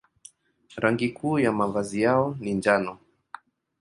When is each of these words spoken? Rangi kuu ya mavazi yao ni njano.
Rangi 0.77 1.09
kuu 1.09 1.39
ya 1.39 1.51
mavazi 1.51 2.01
yao 2.01 2.37
ni 2.39 2.53
njano. 2.53 2.97